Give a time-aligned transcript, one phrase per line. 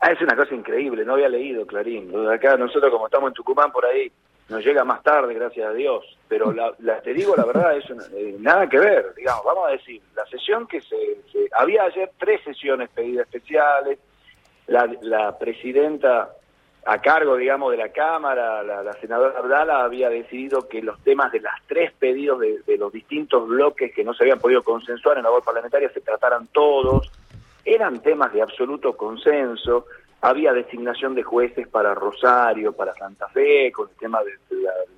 [0.00, 2.10] Ah, es una cosa increíble, no había leído Clarín.
[2.28, 4.10] Acá nosotros como estamos en Tucumán por ahí,
[4.48, 6.04] nos llega más tarde, gracias a Dios.
[6.26, 10.00] Pero la, te digo la verdad, es eh, nada que ver, digamos, vamos a decir,
[10.16, 10.96] la sesión que se,
[11.52, 13.98] Había ayer tres sesiones pedidas especiales,
[14.68, 16.30] la, la presidenta
[16.86, 21.40] a cargo, digamos, de la Cámara, la, senadora Abdala había decidido que los temas de
[21.40, 25.24] las tres pedidos de, de los distintos bloques que no se habían podido consensuar en
[25.24, 27.10] la voz parlamentaria se trataran todos
[27.64, 29.86] eran temas de absoluto consenso,
[30.22, 34.38] había designación de jueces para Rosario, para Santa Fe, con el tema del,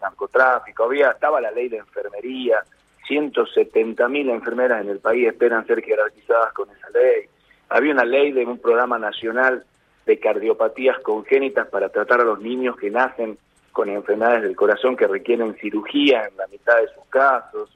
[0.00, 2.62] narcotráfico, había estaba la ley de enfermería,
[3.06, 7.26] 170 mil enfermeras en el país esperan ser jerarquizadas con esa ley,
[7.68, 9.64] había una ley de un programa nacional
[10.06, 13.38] de cardiopatías congénitas para tratar a los niños que nacen
[13.72, 17.70] con enfermedades del corazón que requieren cirugía en la mitad de sus casos,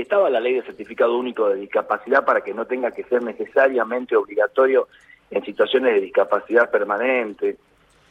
[0.00, 4.16] estaba la ley de certificado único de discapacidad para que no tenga que ser necesariamente
[4.16, 4.88] obligatorio
[5.30, 7.56] en situaciones de discapacidad permanente,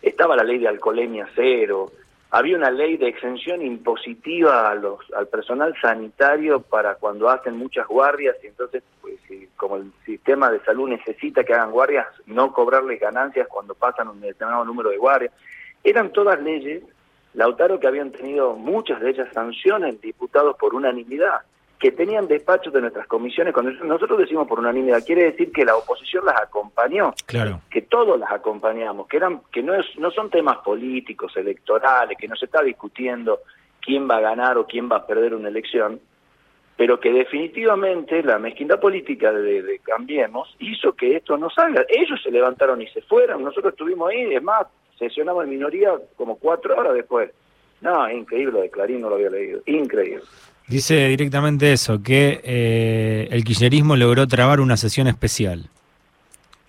[0.01, 1.91] estaba la ley de alcoholemia cero,
[2.31, 7.87] había una ley de exención impositiva a los, al personal sanitario para cuando hacen muchas
[7.87, 9.15] guardias y entonces, pues,
[9.55, 14.19] como el sistema de salud necesita que hagan guardias, no cobrarles ganancias cuando pasan un
[14.19, 15.31] determinado número de guardias.
[15.83, 16.83] Eran todas leyes,
[17.35, 21.41] Lautaro, que habían tenido muchas de ellas sanciones diputados por unanimidad
[21.85, 25.75] que tenían despachos de nuestras comisiones, cuando nosotros decimos por unanimidad, quiere decir que la
[25.75, 27.61] oposición las acompañó, claro.
[27.69, 32.27] que todos las acompañamos, que eran que no es no son temas políticos, electorales, que
[32.27, 33.41] no se está discutiendo
[33.79, 35.99] quién va a ganar o quién va a perder una elección,
[36.75, 41.85] pero que definitivamente la mezquindad política de, de Cambiemos hizo que esto no salga.
[41.87, 44.65] Ellos se levantaron y se fueron, nosotros estuvimos ahí, es más,
[44.97, 47.29] sesionamos en minoría como cuatro horas después.
[47.81, 50.23] No, increíble, lo de Clarín no lo había leído, increíble.
[50.67, 55.69] Dice directamente eso, que eh, el kirchnerismo logró trabar una sesión especial.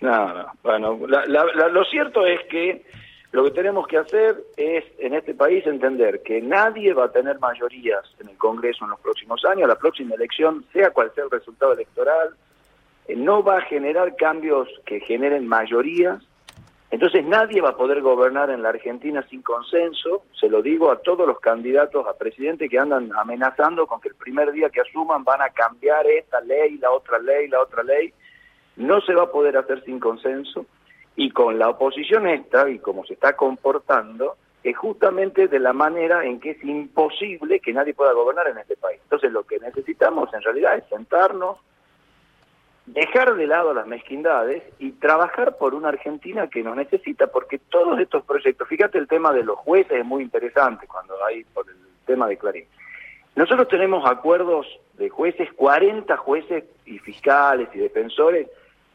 [0.00, 0.52] No, no.
[0.62, 2.84] Bueno, lo cierto es que
[3.32, 7.38] lo que tenemos que hacer es, en este país, entender que nadie va a tener
[7.38, 9.68] mayorías en el Congreso en los próximos años.
[9.68, 12.30] La próxima elección, sea cual sea el resultado electoral,
[13.08, 16.22] eh, no va a generar cambios que generen mayorías
[16.90, 21.00] entonces nadie va a poder gobernar en la Argentina sin consenso, se lo digo a
[21.00, 25.24] todos los candidatos a presidente que andan amenazando con que el primer día que asuman
[25.24, 28.12] van a cambiar esta ley, la otra ley, la otra ley.
[28.76, 30.66] No se va a poder hacer sin consenso
[31.16, 36.24] y con la oposición esta y como se está comportando es justamente de la manera
[36.24, 39.00] en que es imposible que nadie pueda gobernar en este país.
[39.04, 41.58] Entonces lo que necesitamos en realidad es sentarnos,
[42.86, 47.98] dejar de lado las mezquindades y trabajar por una Argentina que nos necesita, porque todos
[47.98, 51.76] estos proyectos, fíjate el tema de los jueces es muy interesante cuando hay por el
[52.06, 52.64] tema de Clarín.
[53.34, 58.48] Nosotros tenemos acuerdos de jueces, 40 jueces y fiscales y defensores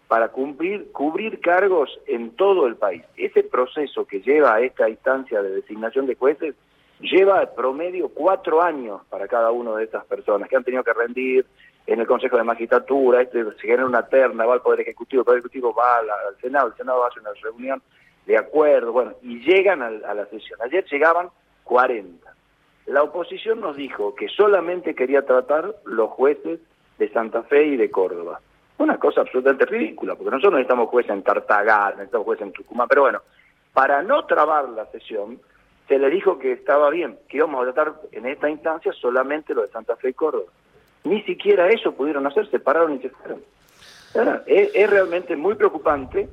[0.08, 3.04] para cumplir, cubrir cargos en todo el país.
[3.18, 6.56] Ese proceso que lleva a esta instancia de designación de jueces
[7.00, 11.46] lleva promedio cuatro años para cada una de estas personas que han tenido que rendir
[11.88, 15.26] en el Consejo de Magistratura, este, se genera una terna, va al Poder Ejecutivo, el
[15.26, 16.08] Poder Ejecutivo va al,
[16.40, 17.82] Senado, el Senado hace una reunión
[18.26, 20.60] de acuerdo, bueno, y llegan a, a la sesión.
[20.62, 21.30] Ayer llegaban
[21.64, 22.34] 40.
[22.88, 26.60] La oposición nos dijo que solamente quería tratar los jueces
[26.98, 28.40] de Santa Fe y de Córdoba.
[28.78, 33.02] Una cosa absolutamente ridícula, porque nosotros necesitamos jueces en Tartagal, necesitamos jueces en Tucumán, pero
[33.02, 33.22] bueno,
[33.74, 35.40] para no trabar la sesión,
[35.88, 39.62] se le dijo que estaba bien, que íbamos a tratar en esta instancia solamente lo
[39.62, 40.52] de Santa Fe y Córdoba.
[41.04, 43.42] Ni siquiera eso pudieron hacer, se pararon y se fueron.
[44.46, 46.28] Es, realmente muy preocupante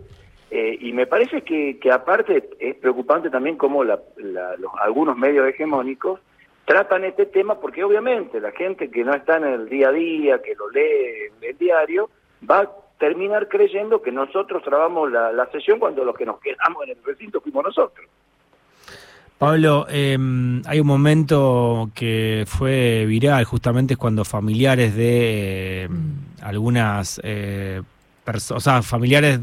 [0.50, 6.20] eh, y me parece que, aparte es preocupante también cómo la, los, algunos medios hegemónicos
[6.64, 10.42] tratan este tema porque obviamente la gente que no está en el día a día,
[10.42, 12.10] que lo lee en el diario,
[12.48, 16.84] va a terminar creyendo que nosotros trabamos la, la sesión cuando los que nos quedamos
[16.84, 18.06] en el recinto fuimos nosotros.
[19.38, 27.20] Pablo, em, hay un momento que fue viral, justamente es cuando familiares de em, algunas
[27.22, 27.82] eh,
[28.24, 29.38] personas, o sea, familiares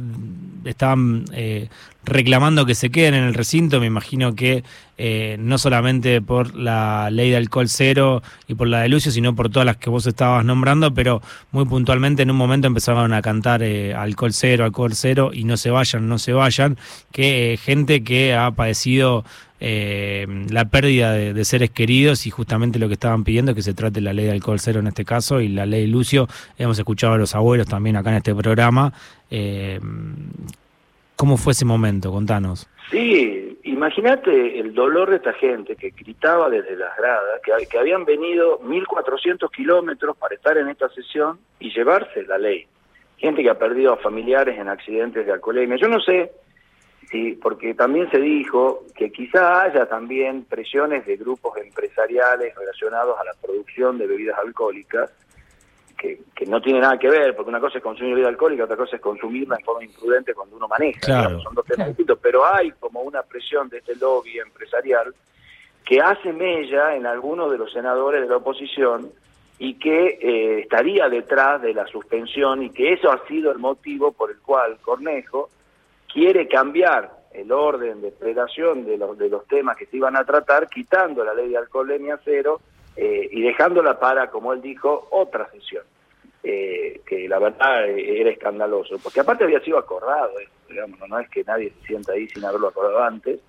[0.66, 1.70] estaban eh,
[2.06, 4.64] reclamando que se queden en el recinto, me imagino que
[4.98, 9.36] eh, no solamente por la ley de alcohol cero y por la de Lucio, sino
[9.36, 11.22] por todas las que vos estabas nombrando, pero
[11.52, 15.70] muy puntualmente en un momento empezaron a cantar alcohol cero, alcohol cero y no se
[15.70, 16.78] vayan, no se vayan,
[17.12, 19.26] que gente que ha padecido
[19.62, 23.74] eh, la pérdida de, seres queridos y justamente lo que estaban pidiendo es que se
[23.74, 26.28] trate la ley de alcohol cero en este caso y la ley Lucio.
[26.58, 28.94] Hemos escuchado a los abuelos también acá en este programa.
[31.16, 32.12] ¿Cómo fue ese momento?
[32.12, 32.68] Contanos.
[32.92, 38.06] Sí, imagínate el dolor de esta gente que gritaba desde las gradas, que, que habían
[38.06, 42.68] venido 1.400 kilómetros para estar en esta sesión y llevarse la ley.
[43.18, 45.78] Gente que ha perdido a familiares en accidentes de alcoholemia.
[45.78, 46.32] Yo no sé
[47.12, 53.24] Sí, porque también se dijo que quizá haya también presiones de grupos empresariales relacionados a
[53.24, 55.12] la producción de bebidas alcohólicas,
[56.06, 58.78] que, que no tiene nada que ver, porque una cosa es consumir bebida alcohólica, otra
[58.78, 61.00] cosa es consumirla en forma imprudente cuando uno maneja.
[61.02, 61.40] Claro.
[61.42, 65.14] Son dos temas distintos, pero hay como una presión de este lobby empresarial
[65.84, 69.12] que hace mella en algunos de los senadores de la oposición
[69.58, 74.12] y que eh, estaría detrás de la suspensión y que eso ha sido el motivo
[74.12, 75.50] por el cual Cornejo
[76.12, 80.24] quiere cambiar el orden de predación de los, de los temas que se iban a
[80.24, 82.60] tratar, quitando la ley de alcoholemia cero
[82.96, 85.84] eh, y dejándola para, como él dijo, otra sesión.
[86.48, 91.20] Eh, que la verdad eh, era escandaloso, porque aparte había sido acordado, eh, digamos, no
[91.20, 93.40] es que nadie se sienta ahí sin haberlo acordado antes,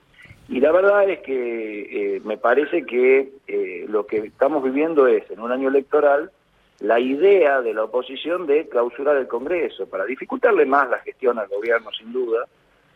[0.49, 5.29] y la verdad es que eh, me parece que eh, lo que estamos viviendo es,
[5.31, 6.31] en un año electoral,
[6.81, 11.49] la idea de la oposición de clausurar el Congreso, para dificultarle más la gestión al
[11.49, 12.47] gobierno, sin duda,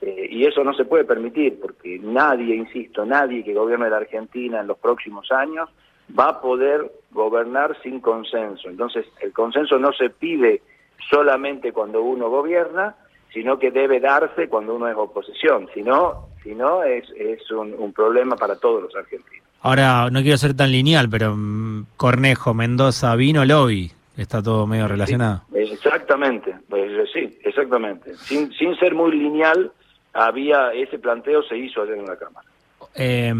[0.00, 4.60] eh, y eso no se puede permitir, porque nadie, insisto, nadie que gobierne la Argentina
[4.60, 5.68] en los próximos años
[6.18, 8.68] va a poder gobernar sin consenso.
[8.68, 10.62] Entonces, el consenso no se pide
[11.10, 12.94] solamente cuando uno gobierna,
[13.32, 15.68] sino que debe darse cuando uno es oposición.
[15.74, 19.44] Si no, si no es, es un, un problema para todos los argentinos.
[19.62, 24.88] Ahora, no quiero ser tan lineal, pero mm, Cornejo, Mendoza, Vino, Lobby, está todo medio
[24.88, 25.42] relacionado.
[25.52, 28.14] Sí, exactamente, pues, sí, exactamente.
[28.16, 29.70] Sin, sin ser muy lineal,
[30.14, 32.48] había ese planteo se hizo ayer en la Cámara.
[32.94, 33.32] Eh,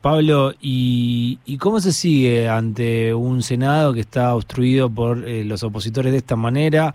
[0.00, 5.62] Pablo, ¿y, ¿y cómo se sigue ante un Senado que está obstruido por eh, los
[5.62, 6.94] opositores de esta manera?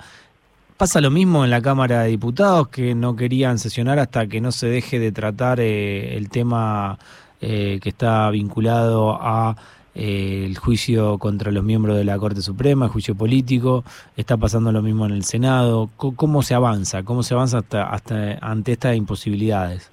[0.77, 4.51] ¿Pasa lo mismo en la Cámara de Diputados que no querían sesionar hasta que no
[4.51, 6.99] se deje de tratar eh, el tema
[7.41, 9.55] eh, que está vinculado a
[9.95, 13.83] eh, el juicio contra los miembros de la Corte Suprema, el juicio político?
[14.15, 15.89] ¿Está pasando lo mismo en el Senado?
[15.97, 17.01] ¿Cómo, cómo se avanza?
[17.01, 19.89] ¿Cómo se avanza hasta, hasta ante estas imposibilidades?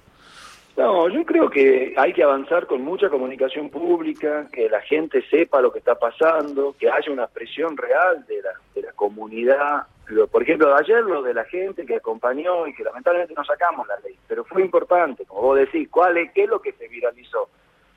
[0.77, 5.61] No, yo creo que hay que avanzar con mucha comunicación pública, que la gente sepa
[5.61, 9.83] lo que está pasando, que haya una presión real de la, de la comunidad.
[10.29, 13.97] Por ejemplo, ayer lo de la gente que acompañó y que lamentablemente no sacamos la
[14.01, 17.49] ley, pero fue importante, como vos decís, ¿cuál es, ¿qué es lo que se viralizó?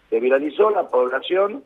[0.08, 1.64] Se viralizó la población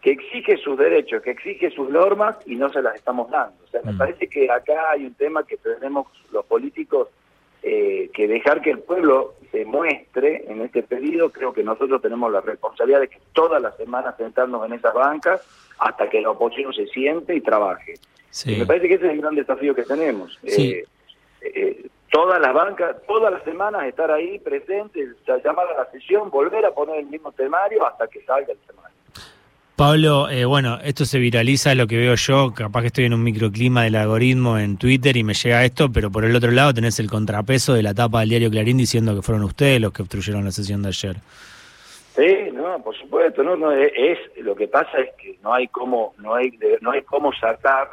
[0.00, 3.56] que exige sus derechos, que exige sus normas y no se las estamos dando.
[3.64, 3.98] O sea, me Mm.
[3.98, 7.08] parece que acá hay un tema que tenemos los políticos
[7.66, 12.30] eh, que dejar que el pueblo se muestre en este pedido, creo que nosotros tenemos
[12.30, 15.40] la responsabilidad de que todas las semanas sentarnos en esas bancas
[15.78, 17.94] hasta que la oposición se siente y trabaje.
[18.44, 20.38] Y me parece que ese es el gran desafío que tenemos.
[20.46, 20.72] Sí.
[20.72, 20.84] Eh,
[21.40, 26.66] eh, todas las bancas, todas las semanas estar ahí presentes, llamar a la sesión, volver
[26.66, 28.93] a poner el mismo temario hasta que salga el temario.
[29.76, 33.24] Pablo, eh, bueno, esto se viraliza, lo que veo yo, capaz que estoy en un
[33.24, 37.00] microclima del algoritmo en Twitter y me llega esto, pero por el otro lado tenés
[37.00, 40.44] el contrapeso de la tapa del diario Clarín diciendo que fueron ustedes los que obstruyeron
[40.44, 41.16] la sesión de ayer.
[42.14, 46.14] Sí, no, por supuesto, no, no es, lo que pasa es que no hay cómo,
[46.18, 47.88] no hay, no hay cómo sacar,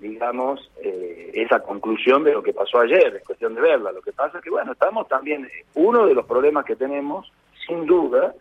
[0.00, 3.92] digamos, eh, esa conclusión de lo que pasó ayer, es cuestión de verla.
[3.92, 7.30] Lo que pasa es que bueno, estamos también uno de los problemas que tenemos,
[7.68, 8.34] sin duda,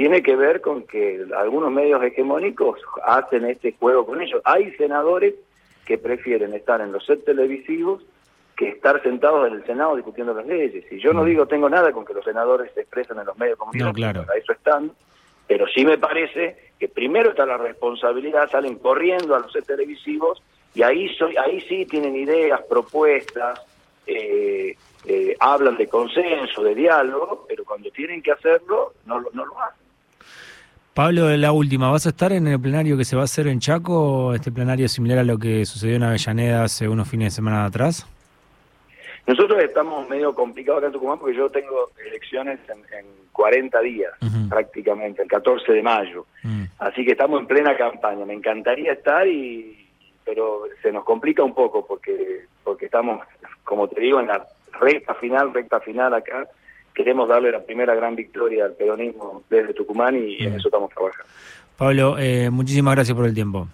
[0.00, 4.40] tiene que ver con que algunos medios hegemónicos hacen este juego con ellos.
[4.46, 5.34] Hay senadores
[5.84, 8.02] que prefieren estar en los sets televisivos
[8.56, 10.90] que estar sentados en el Senado discutiendo las leyes.
[10.90, 11.26] Y yo no Mm.
[11.26, 13.94] digo tengo nada con que los senadores se expresen en los medios de comunicación, No,
[13.94, 14.24] claro.
[14.26, 14.90] para eso están,
[15.46, 20.42] pero sí me parece que primero está la responsabilidad, salen corriendo a los sets televisivos
[20.74, 23.60] y ahí soy, ahí sí tienen ideas, propuestas,
[24.06, 29.60] eh, eh, hablan de consenso, de diálogo, pero cuando tienen que hacerlo, no, no lo
[29.60, 29.79] hacen.
[30.94, 33.60] Pablo, la última, ¿vas a estar en el plenario que se va a hacer en
[33.60, 34.34] Chaco?
[34.34, 37.64] ¿Este plenario es similar a lo que sucedió en Avellaneda hace unos fines de semana
[37.64, 38.06] atrás?
[39.26, 44.12] Nosotros estamos medio complicados acá en Tucumán porque yo tengo elecciones en, en 40 días,
[44.48, 46.26] prácticamente, el 14 de mayo.
[46.42, 46.64] Mm.
[46.78, 48.26] Así que estamos en plena campaña.
[48.26, 49.76] Me encantaría estar y
[50.24, 53.20] pero se nos complica un poco porque porque estamos,
[53.64, 54.46] como te digo, en la
[54.78, 56.46] recta final, recta final acá.
[56.94, 61.30] Queremos darle la primera gran victoria al peronismo desde Tucumán y en eso estamos trabajando.
[61.76, 63.68] Pablo, eh, muchísimas gracias por el tiempo.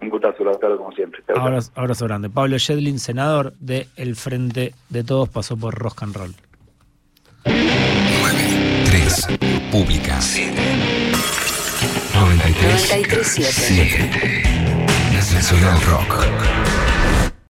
[0.00, 1.22] Un gustazo, Lautaro, como siempre.
[1.34, 2.30] Abrazo, abrazo grande.
[2.30, 6.34] Pablo Shedlin, senador de El Frente de Todos, pasó por Rock and Roll.
[7.44, 9.26] 3.
[9.72, 10.18] Pública.
[12.14, 12.92] 93.
[12.92, 13.52] 93.7.
[13.52, 14.42] 7.
[15.32, 16.67] Nacional Rock.